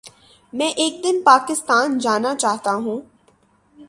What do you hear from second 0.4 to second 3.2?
میں ایک دن پاکستان جانا چاہتاہوں